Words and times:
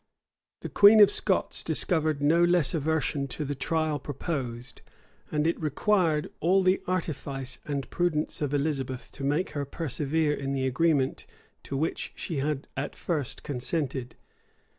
The 0.61 0.69
queen 0.69 0.99
of 0.99 1.11
Scots 1.11 1.61
discovered 1.63 2.23
no 2.23 2.43
less 2.43 2.73
aversion 2.73 3.27
to 3.27 3.45
the 3.45 3.53
trial 3.53 3.99
proposed; 3.99 4.81
and 5.31 5.45
it 5.45 5.61
required 5.61 6.31
all 6.39 6.63
the 6.63 6.81
artifice 6.87 7.59
and 7.67 7.87
prudence 7.91 8.41
of 8.41 8.51
Elizabeth 8.51 9.11
to 9.11 9.23
make 9.23 9.51
her 9.51 9.63
persevere 9.63 10.33
in 10.33 10.53
the 10.53 10.65
agreement 10.65 11.27
to 11.65 11.77
which 11.77 12.13
she 12.15 12.37
had 12.37 12.67
at 12.75 12.95
first 12.95 13.43
consented. 13.43 14.15